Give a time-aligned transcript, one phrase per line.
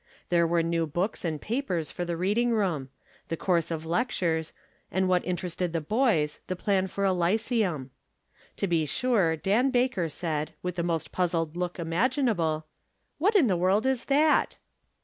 [0.29, 2.89] There were new books and papers for the reading room;
[3.27, 4.51] the course of lectures;
[4.89, 7.91] and, what interested the boys, the plan for a lyceum.
[8.57, 12.65] To be sure Dan Baker said, with the most puzzled look imaginable:"
[13.19, 14.57] What in the world is that